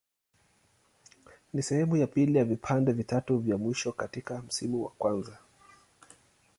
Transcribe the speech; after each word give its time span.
Ni 1.53 1.61
sehemu 1.61 1.97
ya 1.97 2.07
pili 2.07 2.37
ya 2.37 2.45
vipande 2.45 2.91
vitatu 2.91 3.37
vya 3.39 3.57
mwisho 3.57 3.91
katika 3.91 4.41
msimu 4.41 4.83
wa 4.83 4.89
kwanza. 4.91 5.37